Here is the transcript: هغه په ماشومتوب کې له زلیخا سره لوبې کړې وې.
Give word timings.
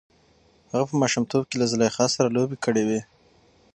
هغه 0.71 0.85
په 0.89 0.95
ماشومتوب 1.01 1.43
کې 1.49 1.55
له 1.61 1.65
زلیخا 1.71 2.05
سره 2.15 2.33
لوبې 2.35 2.57
کړې 2.65 2.83
وې. 2.87 3.01